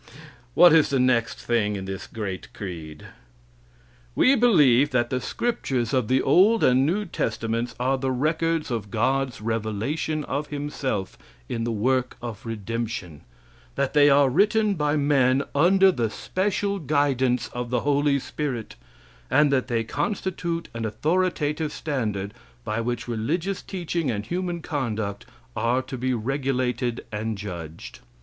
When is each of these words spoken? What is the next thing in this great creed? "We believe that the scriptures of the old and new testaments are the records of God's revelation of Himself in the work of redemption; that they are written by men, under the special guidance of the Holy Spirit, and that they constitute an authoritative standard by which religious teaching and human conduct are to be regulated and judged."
What 0.55 0.73
is 0.73 0.89
the 0.89 0.99
next 0.99 1.37
thing 1.39 1.75
in 1.75 1.85
this 1.85 2.07
great 2.07 2.51
creed? 2.53 3.05
"We 4.15 4.33
believe 4.33 4.89
that 4.89 5.11
the 5.11 5.21
scriptures 5.21 5.93
of 5.93 6.07
the 6.07 6.23
old 6.23 6.63
and 6.63 6.87
new 6.87 7.05
testaments 7.05 7.75
are 7.79 7.99
the 7.99 8.09
records 8.09 8.71
of 8.71 8.89
God's 8.89 9.41
revelation 9.41 10.23
of 10.23 10.47
Himself 10.47 11.19
in 11.47 11.65
the 11.65 11.71
work 11.71 12.17
of 12.19 12.47
redemption; 12.47 13.21
that 13.75 13.93
they 13.93 14.09
are 14.09 14.27
written 14.27 14.73
by 14.73 14.95
men, 14.95 15.43
under 15.53 15.91
the 15.91 16.09
special 16.09 16.79
guidance 16.79 17.47
of 17.49 17.69
the 17.69 17.81
Holy 17.81 18.17
Spirit, 18.17 18.73
and 19.29 19.53
that 19.53 19.67
they 19.67 19.83
constitute 19.83 20.67
an 20.73 20.83
authoritative 20.83 21.71
standard 21.71 22.33
by 22.63 22.81
which 22.81 23.07
religious 23.07 23.61
teaching 23.61 24.09
and 24.09 24.25
human 24.25 24.63
conduct 24.63 25.27
are 25.55 25.83
to 25.83 25.95
be 25.95 26.11
regulated 26.11 27.05
and 27.11 27.37
judged." 27.37 27.99